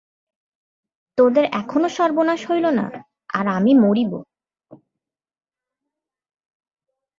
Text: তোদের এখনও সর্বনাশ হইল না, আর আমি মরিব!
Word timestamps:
তোদের 1.17 1.45
এখনও 1.53 1.89
সর্বনাশ 1.97 2.41
হইল 2.49 2.65
না, 2.79 2.85
আর 3.29 3.45
আমি 3.57 3.71
মরিব! 3.83 4.11